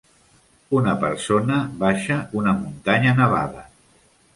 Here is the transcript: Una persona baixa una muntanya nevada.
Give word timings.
Una 0.79 0.95
persona 1.03 1.59
baixa 1.85 2.21
una 2.43 2.59
muntanya 2.65 3.19
nevada. 3.23 3.69